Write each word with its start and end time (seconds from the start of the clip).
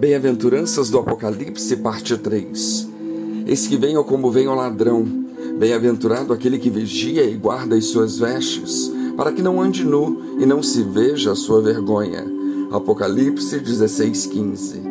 Bem-aventuranças 0.00 0.88
do 0.88 0.98
Apocalipse, 0.98 1.76
parte 1.76 2.16
3. 2.16 2.88
Eis 3.46 3.66
que 3.66 3.76
venho 3.76 4.02
como 4.02 4.30
vem 4.30 4.48
o 4.48 4.54
ladrão. 4.54 5.04
Bem-aventurado 5.58 6.32
aquele 6.32 6.58
que 6.58 6.70
vigia 6.70 7.22
e 7.24 7.34
guarda 7.34 7.76
as 7.76 7.84
suas 7.84 8.18
vestes, 8.18 8.90
para 9.14 9.30
que 9.30 9.42
não 9.42 9.60
ande 9.60 9.84
nu 9.84 10.38
e 10.40 10.46
não 10.46 10.62
se 10.62 10.82
veja 10.82 11.32
a 11.32 11.36
sua 11.36 11.60
vergonha. 11.60 12.24
Apocalipse 12.72 13.60
16, 13.60 14.24
15. 14.24 14.82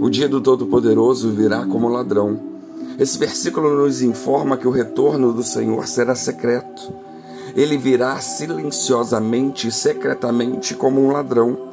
O 0.00 0.08
dia 0.08 0.28
do 0.28 0.40
Todo-Poderoso 0.40 1.30
virá 1.30 1.66
como 1.66 1.88
ladrão. 1.88 2.38
Esse 3.00 3.18
versículo 3.18 3.76
nos 3.76 4.00
informa 4.00 4.56
que 4.56 4.68
o 4.68 4.70
retorno 4.70 5.32
do 5.32 5.42
Senhor 5.42 5.88
será 5.88 6.14
secreto. 6.14 6.92
Ele 7.56 7.76
virá 7.76 8.20
silenciosamente 8.20 9.66
e 9.66 9.72
secretamente 9.72 10.76
como 10.76 11.04
um 11.04 11.10
ladrão 11.10 11.70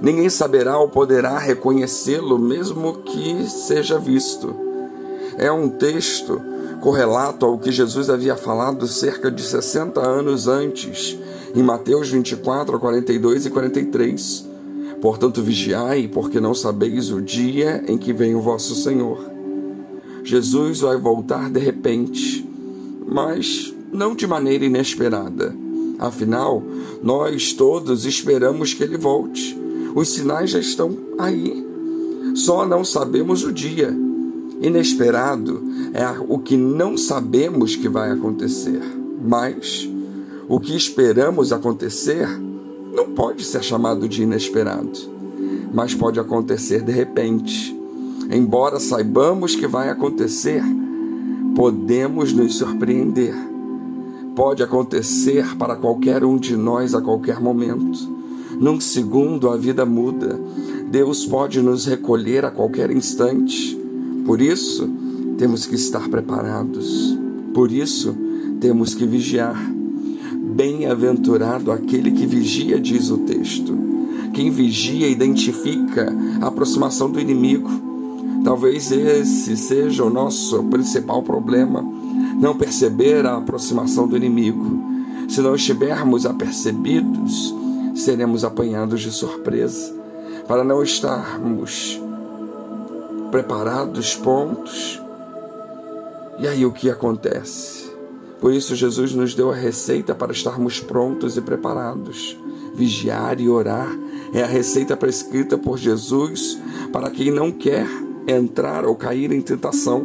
Ninguém 0.00 0.28
saberá 0.28 0.78
ou 0.78 0.88
poderá 0.88 1.38
reconhecê-lo, 1.38 2.38
mesmo 2.38 2.94
que 2.98 3.48
seja 3.48 3.98
visto. 3.98 4.54
É 5.36 5.50
um 5.50 5.68
texto 5.68 6.40
correlato 6.80 7.46
ao 7.46 7.58
que 7.58 7.72
Jesus 7.72 8.10
havia 8.10 8.36
falado 8.36 8.86
cerca 8.86 9.30
de 9.30 9.42
60 9.42 10.00
anos 10.00 10.46
antes, 10.48 11.18
em 11.54 11.62
Mateus 11.62 12.10
24, 12.10 12.78
42 12.78 13.46
e 13.46 13.50
43. 13.50 14.48
Portanto, 15.00 15.42
vigiai, 15.42 16.08
porque 16.08 16.40
não 16.40 16.54
sabeis 16.54 17.10
o 17.10 17.20
dia 17.20 17.84
em 17.88 17.96
que 17.96 18.12
vem 18.12 18.34
o 18.34 18.40
vosso 18.40 18.74
Senhor. 18.74 19.18
Jesus 20.22 20.80
vai 20.80 20.96
voltar 20.96 21.50
de 21.50 21.60
repente, 21.60 22.48
mas 23.06 23.74
não 23.92 24.14
de 24.14 24.26
maneira 24.26 24.64
inesperada. 24.64 25.54
Afinal, 25.98 26.62
nós 27.02 27.52
todos 27.52 28.04
esperamos 28.04 28.74
que 28.74 28.82
ele 28.82 28.96
volte. 28.96 29.63
Os 29.94 30.08
sinais 30.08 30.50
já 30.50 30.58
estão 30.58 30.96
aí. 31.18 31.64
Só 32.34 32.66
não 32.66 32.84
sabemos 32.84 33.44
o 33.44 33.52
dia. 33.52 33.96
Inesperado 34.60 35.62
é 35.92 36.04
o 36.28 36.38
que 36.38 36.56
não 36.56 36.96
sabemos 36.96 37.76
que 37.76 37.88
vai 37.88 38.10
acontecer. 38.10 38.80
Mas 39.22 39.88
o 40.48 40.58
que 40.58 40.76
esperamos 40.76 41.52
acontecer 41.52 42.28
não 42.94 43.10
pode 43.10 43.44
ser 43.44 43.62
chamado 43.62 44.08
de 44.08 44.22
inesperado, 44.22 44.90
mas 45.72 45.94
pode 45.94 46.20
acontecer 46.20 46.82
de 46.82 46.92
repente. 46.92 47.74
Embora 48.30 48.78
saibamos 48.78 49.56
que 49.56 49.66
vai 49.66 49.90
acontecer, 49.90 50.62
podemos 51.54 52.32
nos 52.32 52.56
surpreender. 52.56 53.34
Pode 54.36 54.62
acontecer 54.62 55.56
para 55.56 55.76
qualquer 55.76 56.24
um 56.24 56.36
de 56.36 56.56
nós 56.56 56.94
a 56.94 57.00
qualquer 57.00 57.40
momento. 57.40 58.14
Num 58.58 58.80
segundo 58.80 59.50
a 59.50 59.56
vida 59.56 59.84
muda. 59.84 60.40
Deus 60.90 61.26
pode 61.26 61.60
nos 61.60 61.86
recolher 61.86 62.44
a 62.44 62.50
qualquer 62.50 62.90
instante. 62.90 63.78
Por 64.24 64.40
isso, 64.40 64.88
temos 65.36 65.66
que 65.66 65.74
estar 65.74 66.08
preparados. 66.08 67.18
Por 67.52 67.70
isso, 67.72 68.16
temos 68.60 68.94
que 68.94 69.04
vigiar. 69.04 69.72
Bem-aventurado 70.54 71.72
aquele 71.72 72.12
que 72.12 72.26
vigia, 72.26 72.80
diz 72.80 73.10
o 73.10 73.18
texto. 73.18 73.76
Quem 74.32 74.50
vigia 74.50 75.08
identifica 75.08 76.12
a 76.40 76.48
aproximação 76.48 77.10
do 77.10 77.20
inimigo. 77.20 77.70
Talvez 78.44 78.92
esse 78.92 79.56
seja 79.56 80.04
o 80.04 80.10
nosso 80.10 80.62
principal 80.64 81.22
problema, 81.22 81.82
não 82.40 82.56
perceber 82.56 83.24
a 83.26 83.36
aproximação 83.36 84.06
do 84.06 84.16
inimigo. 84.16 84.82
Se 85.28 85.40
não 85.40 85.54
estivermos 85.54 86.26
apercebidos, 86.26 87.54
seremos 87.94 88.44
apanhados 88.44 89.00
de 89.00 89.10
surpresa, 89.10 89.94
para 90.46 90.64
não 90.64 90.82
estarmos 90.82 92.00
preparados, 93.30 94.14
prontos. 94.14 95.00
E 96.38 96.46
aí 96.46 96.64
o 96.66 96.72
que 96.72 96.90
acontece? 96.90 97.84
Por 98.40 98.52
isso, 98.52 98.76
Jesus 98.76 99.14
nos 99.14 99.34
deu 99.34 99.50
a 99.50 99.54
receita 99.54 100.14
para 100.14 100.32
estarmos 100.32 100.80
prontos 100.80 101.36
e 101.36 101.40
preparados. 101.40 102.38
Vigiar 102.74 103.40
e 103.40 103.48
orar 103.48 103.88
é 104.32 104.42
a 104.42 104.46
receita 104.46 104.96
prescrita 104.96 105.56
por 105.56 105.78
Jesus 105.78 106.58
para 106.92 107.10
quem 107.10 107.30
não 107.30 107.50
quer 107.50 107.86
entrar 108.26 108.84
ou 108.84 108.94
cair 108.94 109.32
em 109.32 109.40
tentação. 109.40 110.04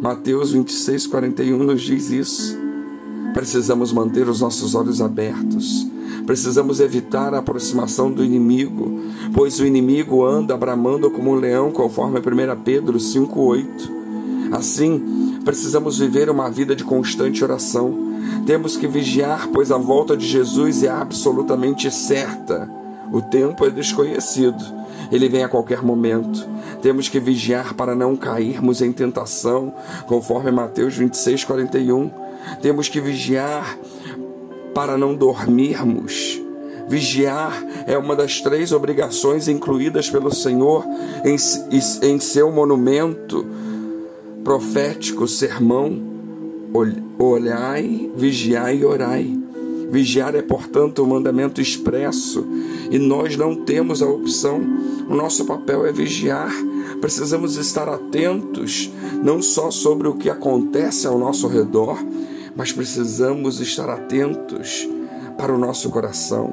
Mateus 0.00 0.52
26, 0.52 1.06
41 1.06 1.56
nos 1.62 1.82
diz 1.82 2.10
isso. 2.10 2.58
Precisamos 3.32 3.92
manter 3.92 4.28
os 4.28 4.40
nossos 4.40 4.74
olhos 4.74 5.00
abertos, 5.00 5.86
Precisamos 6.26 6.80
evitar 6.80 7.34
a 7.34 7.38
aproximação 7.38 8.10
do 8.10 8.24
inimigo, 8.24 9.00
pois 9.34 9.58
o 9.60 9.66
inimigo 9.66 10.24
anda 10.24 10.56
bramando 10.56 11.10
como 11.10 11.30
um 11.30 11.34
leão, 11.34 11.70
conforme 11.70 12.18
1 12.18 12.60
Pedro 12.62 12.98
5,8. 12.98 13.66
Assim, 14.52 15.40
precisamos 15.44 15.98
viver 15.98 16.28
uma 16.28 16.50
vida 16.50 16.76
de 16.76 16.84
constante 16.84 17.42
oração. 17.42 18.12
Temos 18.46 18.76
que 18.76 18.86
vigiar, 18.86 19.48
pois 19.48 19.72
a 19.72 19.78
volta 19.78 20.16
de 20.16 20.26
Jesus 20.26 20.82
é 20.82 20.90
absolutamente 20.90 21.90
certa. 21.90 22.70
O 23.12 23.20
tempo 23.20 23.66
é 23.66 23.70
desconhecido, 23.70 24.62
ele 25.10 25.28
vem 25.28 25.44
a 25.44 25.48
qualquer 25.48 25.82
momento. 25.82 26.48
Temos 26.80 27.08
que 27.08 27.20
vigiar 27.20 27.74
para 27.74 27.94
não 27.94 28.16
cairmos 28.16 28.80
em 28.80 28.92
tentação, 28.92 29.72
conforme 30.06 30.50
Mateus 30.50 30.96
26, 30.96 31.44
41. 31.44 32.10
Temos 32.60 32.88
que 32.88 33.00
vigiar 33.00 33.78
para 34.74 34.96
não 34.96 35.14
dormirmos. 35.14 36.40
Vigiar 36.88 37.64
é 37.86 37.96
uma 37.96 38.14
das 38.14 38.40
três 38.40 38.72
obrigações 38.72 39.48
incluídas 39.48 40.10
pelo 40.10 40.34
Senhor 40.34 40.84
em, 41.24 41.36
em 42.06 42.18
seu 42.18 42.50
monumento 42.50 43.46
profético 44.44 45.26
sermão. 45.26 46.10
Olhai, 47.18 48.10
vigiai 48.16 48.78
e 48.78 48.84
orai. 48.84 49.38
Vigiar 49.90 50.34
é, 50.34 50.40
portanto, 50.40 51.02
um 51.02 51.06
mandamento 51.06 51.60
expresso 51.60 52.46
e 52.90 52.98
nós 52.98 53.36
não 53.36 53.54
temos 53.54 54.02
a 54.02 54.08
opção. 54.08 54.58
O 55.08 55.14
nosso 55.14 55.44
papel 55.44 55.84
é 55.84 55.92
vigiar. 55.92 56.50
Precisamos 57.00 57.56
estar 57.56 57.88
atentos 57.88 58.90
não 59.22 59.42
só 59.42 59.70
sobre 59.70 60.08
o 60.08 60.14
que 60.14 60.30
acontece 60.30 61.06
ao 61.06 61.18
nosso 61.18 61.46
redor, 61.46 61.98
mas 62.54 62.72
precisamos 62.72 63.60
estar 63.60 63.88
atentos 63.88 64.88
para 65.38 65.54
o 65.54 65.58
nosso 65.58 65.90
coração, 65.90 66.52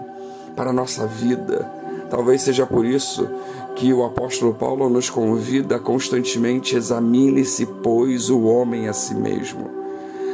para 0.55 0.69
a 0.69 0.73
nossa 0.73 1.05
vida. 1.05 1.69
Talvez 2.09 2.41
seja 2.41 2.65
por 2.65 2.85
isso 2.85 3.29
que 3.75 3.93
o 3.93 4.03
apóstolo 4.03 4.53
Paulo 4.53 4.89
nos 4.89 5.09
convida 5.09 5.79
constantemente: 5.79 6.75
examine-se, 6.75 7.65
pois, 7.65 8.29
o 8.29 8.43
homem 8.43 8.87
a 8.87 8.93
si 8.93 9.13
mesmo. 9.13 9.69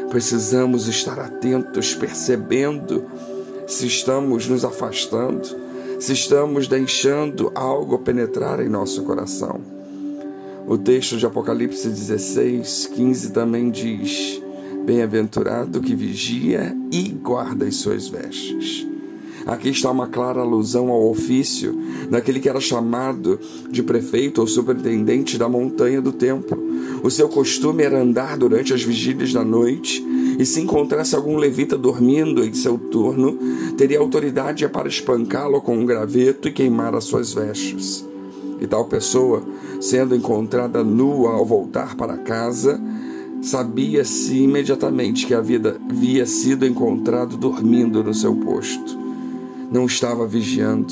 Precisamos 0.09 0.87
estar 0.87 1.19
atentos, 1.19 1.93
percebendo 1.93 3.05
se 3.67 3.87
estamos 3.87 4.47
nos 4.47 4.63
afastando, 4.63 5.47
se 5.99 6.13
estamos 6.13 6.67
deixando 6.67 7.51
algo 7.55 7.97
penetrar 7.99 8.59
em 8.59 8.69
nosso 8.69 9.03
coração. 9.03 9.59
O 10.67 10.77
texto 10.77 11.17
de 11.17 11.25
Apocalipse 11.25 11.89
16, 11.89 12.87
15 12.93 13.31
também 13.31 13.69
diz: 13.69 14.41
Bem-aventurado 14.85 15.81
que 15.81 15.95
vigia 15.95 16.75
e 16.91 17.09
guarda 17.09 17.65
as 17.65 17.75
suas 17.75 18.07
vestes. 18.07 18.85
Aqui 19.45 19.69
está 19.69 19.89
uma 19.89 20.07
clara 20.07 20.41
alusão 20.41 20.89
ao 20.89 21.09
ofício 21.09 21.75
daquele 22.09 22.39
que 22.39 22.47
era 22.47 22.59
chamado 22.59 23.39
de 23.69 23.81
prefeito 23.81 24.41
ou 24.41 24.47
superintendente 24.47 25.37
da 25.39 25.49
montanha 25.49 26.01
do 26.01 26.11
templo. 26.11 26.57
O 27.03 27.09
seu 27.09 27.27
costume 27.27 27.83
era 27.83 27.99
andar 27.99 28.37
durante 28.37 28.73
as 28.73 28.83
vigílias 28.83 29.33
da 29.33 29.43
noite 29.43 30.03
e, 30.39 30.45
se 30.45 30.61
encontrasse 30.61 31.15
algum 31.15 31.37
levita 31.37 31.75
dormindo 31.77 32.43
em 32.43 32.53
seu 32.53 32.77
turno, 32.77 33.37
teria 33.77 33.99
autoridade 33.99 34.67
para 34.67 34.87
espancá-lo 34.87 35.61
com 35.61 35.77
um 35.77 35.85
graveto 35.85 36.47
e 36.47 36.51
queimar 36.51 36.93
as 36.93 37.05
suas 37.05 37.33
vestes. 37.33 38.05
E 38.59 38.67
tal 38.67 38.85
pessoa, 38.85 39.43
sendo 39.81 40.15
encontrada 40.15 40.83
nua 40.83 41.33
ao 41.33 41.45
voltar 41.45 41.95
para 41.95 42.17
casa, 42.17 42.79
Sabia-se 43.45 44.35
imediatamente 44.39 45.27
que 45.27 45.33
havia, 45.35 45.61
havia 45.87 46.25
sido 46.25 46.65
encontrado 46.65 47.37
dormindo 47.37 48.03
no 48.03 48.11
seu 48.11 48.35
posto. 48.37 48.97
Não 49.71 49.85
estava 49.85 50.25
vigiando 50.25 50.91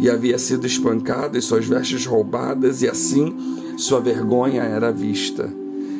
e 0.00 0.08
havia 0.08 0.38
sido 0.38 0.64
espancado 0.64 1.36
e 1.36 1.42
suas 1.42 1.66
vestes 1.66 2.06
roubadas, 2.06 2.82
e 2.82 2.88
assim 2.88 3.34
sua 3.76 3.98
vergonha 3.98 4.62
era 4.62 4.92
vista. 4.92 5.52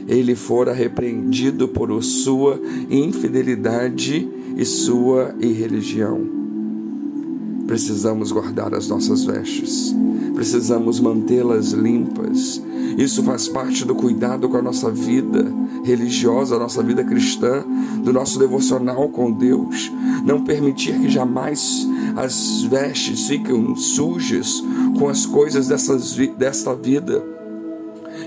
Ele 0.06 0.36
fora 0.36 0.72
repreendido 0.72 1.66
por 1.66 2.00
sua 2.00 2.60
infidelidade 2.88 4.28
e 4.56 4.64
sua 4.64 5.34
irreligião. 5.40 6.37
Precisamos 7.68 8.32
guardar 8.32 8.74
as 8.74 8.88
nossas 8.88 9.24
vestes, 9.24 9.94
precisamos 10.34 10.98
mantê-las 11.00 11.72
limpas. 11.72 12.62
Isso 12.96 13.22
faz 13.22 13.46
parte 13.46 13.84
do 13.84 13.94
cuidado 13.94 14.48
com 14.48 14.56
a 14.56 14.62
nossa 14.62 14.90
vida 14.90 15.52
religiosa, 15.84 16.54
da 16.54 16.62
nossa 16.62 16.82
vida 16.82 17.04
cristã, 17.04 17.62
do 18.02 18.10
nosso 18.10 18.38
devocional 18.38 19.10
com 19.10 19.30
Deus. 19.30 19.92
Não 20.24 20.42
permitir 20.42 20.98
que 20.98 21.10
jamais 21.10 21.86
as 22.16 22.62
vestes 22.62 23.26
fiquem 23.26 23.76
sujas 23.76 24.64
com 24.98 25.06
as 25.06 25.26
coisas 25.26 25.68
dessas, 25.68 26.14
desta 26.38 26.74
vida. 26.74 27.22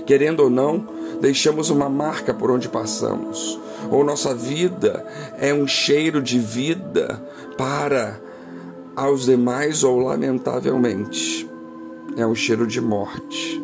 Querendo 0.06 0.44
ou 0.44 0.50
não, 0.50 0.86
deixamos 1.20 1.68
uma 1.68 1.88
marca 1.88 2.32
por 2.32 2.48
onde 2.48 2.68
passamos, 2.68 3.58
ou 3.90 4.04
nossa 4.04 4.32
vida 4.32 5.04
é 5.36 5.52
um 5.52 5.66
cheiro 5.66 6.22
de 6.22 6.38
vida 6.38 7.20
para 7.58 8.20
aos 8.94 9.26
demais, 9.26 9.84
ou 9.84 9.98
lamentavelmente 9.98 11.48
é 12.16 12.26
um 12.26 12.34
cheiro 12.34 12.66
de 12.66 12.80
morte. 12.80 13.60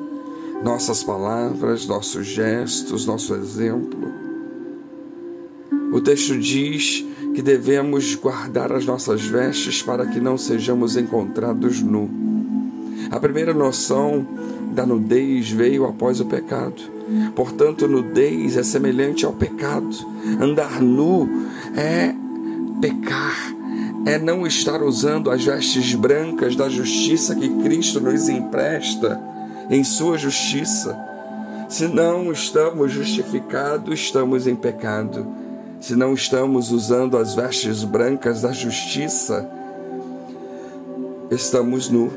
Nossas 0.63 1.03
palavras, 1.03 1.87
nossos 1.87 2.27
gestos, 2.27 3.07
nosso 3.07 3.35
exemplo. 3.35 4.13
O 5.93 6.01
texto 6.01 6.37
diz 6.37 7.05
que 7.35 7.43
devemos 7.43 8.15
guardar 8.15 8.73
as 8.73 8.85
nossas 8.85 9.23
vestes 9.23 9.83
para 9.83 10.07
que 10.07 10.21
não 10.21 10.37
sejamos 10.37 10.97
encontrados 10.97 11.81
nu. 11.81 12.11
A 13.11 13.21
primeira 13.21 13.55
noção 13.55 14.27
da 14.73 14.85
nudez 14.85 15.51
veio 15.51 15.87
após 15.87 16.21
o 16.21 16.27
pecado. 16.27 16.83
Portanto, 17.35 17.89
nudez 17.89 18.57
é 18.57 18.63
semelhante 18.63 19.25
ao 19.25 19.33
pecado. 19.33 19.97
Andar 20.41 20.83
nu 20.83 21.29
é 21.75 22.15
pecar, 22.81 23.55
é 24.09 24.19
não 24.19 24.47
estar 24.47 24.83
usando 24.83 25.31
as 25.31 25.45
vestes 25.45 25.95
brancas 25.95 26.57
da 26.57 26.67
justiça 26.67 27.35
que 27.35 27.47
Cristo 27.63 28.01
nos 28.01 28.27
empresta 28.27 29.21
em 29.69 29.85
Sua 29.85 30.17
justiça. 30.17 30.99
Se 31.69 31.87
não 31.87 32.33
estamos 32.33 32.91
justificados, 32.91 34.01
estamos 34.01 34.47
em 34.47 34.57
pecado. 34.57 35.27
Se 35.79 35.95
não 35.95 36.15
estamos 36.15 36.73
usando 36.73 37.19
as 37.19 37.35
vestes 37.35 37.85
brancas 37.85 38.41
da 38.41 38.51
justiça, 38.51 39.47
estamos 41.31 41.91
nu 41.91 42.11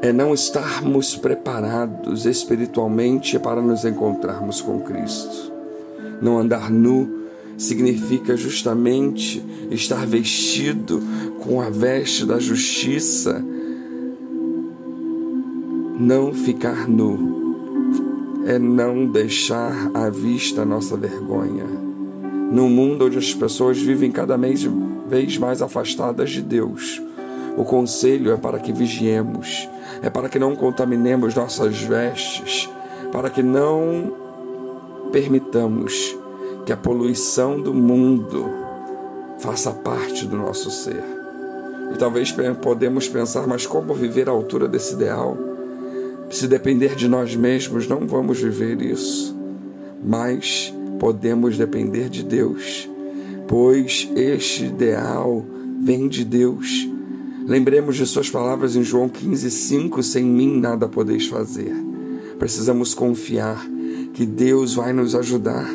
é 0.00 0.12
não 0.12 0.32
estarmos 0.32 1.16
preparados 1.16 2.24
espiritualmente 2.24 3.36
para 3.38 3.60
nos 3.60 3.84
encontrarmos 3.84 4.60
com 4.60 4.80
Cristo. 4.80 5.52
Não 6.22 6.38
andar 6.38 6.70
nu 6.70 7.17
significa 7.58 8.36
justamente 8.36 9.44
estar 9.70 10.06
vestido 10.06 11.02
com 11.40 11.60
a 11.60 11.68
veste 11.68 12.24
da 12.24 12.38
justiça. 12.38 13.44
Não 15.98 16.32
ficar 16.32 16.88
nu 16.88 17.36
é 18.46 18.58
não 18.58 19.06
deixar 19.06 19.90
à 19.92 20.08
vista 20.08 20.62
a 20.62 20.64
nossa 20.64 20.96
vergonha. 20.96 21.66
Num 22.50 22.70
mundo 22.70 23.04
onde 23.04 23.18
as 23.18 23.34
pessoas 23.34 23.78
vivem 23.78 24.10
cada 24.10 24.38
vez 24.38 25.36
mais 25.36 25.60
afastadas 25.60 26.30
de 26.30 26.40
Deus, 26.40 27.02
o 27.58 27.64
conselho 27.64 28.30
é 28.32 28.36
para 28.38 28.58
que 28.58 28.72
vigiemos 28.72 29.68
é 30.02 30.10
para 30.10 30.28
que 30.28 30.38
não 30.38 30.54
contaminemos 30.54 31.34
nossas 31.34 31.80
vestes, 31.80 32.68
para 33.12 33.30
que 33.30 33.42
não 33.42 34.12
permitamos 35.12 36.16
que 36.68 36.72
a 36.74 36.76
poluição 36.76 37.58
do 37.58 37.72
mundo 37.72 38.44
faça 39.38 39.72
parte 39.72 40.26
do 40.26 40.36
nosso 40.36 40.70
ser. 40.70 41.02
E 41.94 41.96
talvez 41.96 42.30
podemos 42.60 43.08
pensar, 43.08 43.46
mas 43.46 43.66
como 43.66 43.94
viver 43.94 44.28
à 44.28 44.32
altura 44.32 44.68
desse 44.68 44.92
ideal? 44.92 45.34
Se 46.28 46.46
depender 46.46 46.94
de 46.94 47.08
nós 47.08 47.34
mesmos, 47.34 47.88
não 47.88 48.06
vamos 48.06 48.38
viver 48.38 48.82
isso. 48.82 49.34
Mas 50.04 50.70
podemos 51.00 51.56
depender 51.56 52.10
de 52.10 52.22
Deus, 52.22 52.86
pois 53.46 54.06
este 54.14 54.66
ideal 54.66 55.42
vem 55.80 56.06
de 56.06 56.22
Deus 56.22 56.86
Lembremos 57.46 57.96
de 57.96 58.04
suas 58.04 58.28
palavras 58.28 58.76
em 58.76 58.82
João 58.82 59.08
15:5, 59.08 60.02
sem 60.02 60.22
mim 60.22 60.60
nada 60.60 60.86
podeis 60.86 61.28
fazer. 61.28 61.74
Precisamos 62.38 62.92
confiar 62.92 63.66
que 64.12 64.26
Deus 64.26 64.74
vai 64.74 64.92
nos 64.92 65.14
ajudar, 65.14 65.66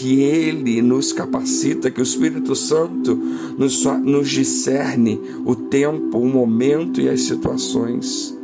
que 0.00 0.22
Ele 0.22 0.80
nos 0.80 1.12
capacita, 1.12 1.90
que 1.90 2.00
o 2.00 2.02
Espírito 2.02 2.56
Santo 2.56 3.14
nos, 3.58 3.84
nos 4.02 4.30
discerne 4.30 5.20
o 5.44 5.54
tempo, 5.54 6.18
o 6.18 6.26
momento 6.26 7.02
e 7.02 7.08
as 7.10 7.20
situações. 7.20 8.34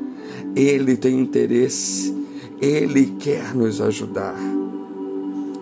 Ele 0.54 0.98
tem 0.98 1.18
interesse, 1.18 2.14
Ele 2.60 3.14
quer 3.18 3.54
nos 3.54 3.80
ajudar. 3.80 4.36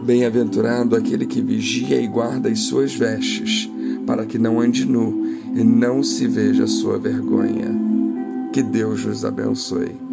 Bem-aventurado 0.02 0.96
aquele 0.96 1.26
que 1.26 1.40
vigia 1.40 2.00
e 2.00 2.08
guarda 2.08 2.48
as 2.48 2.58
suas 2.62 2.92
vestes, 2.92 3.70
para 4.04 4.26
que 4.26 4.36
não 4.36 4.60
ande 4.60 4.84
nu 4.84 5.24
e 5.54 5.62
não 5.62 6.02
se 6.02 6.26
veja 6.26 6.64
a 6.64 6.68
sua 6.68 6.98
vergonha. 6.98 7.72
Que 8.52 8.64
Deus 8.64 9.04
nos 9.04 9.24
abençoe. 9.24 10.03